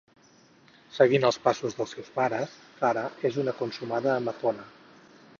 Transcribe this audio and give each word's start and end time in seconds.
Seguint 0.99 1.25
els 1.27 1.37
passos 1.43 1.75
dels 1.81 1.93
seus 1.95 2.09
pares, 2.15 2.55
Zara 2.79 3.03
és 3.29 3.37
una 3.43 3.53
consumada 3.59 4.15
amazona. 4.15 4.65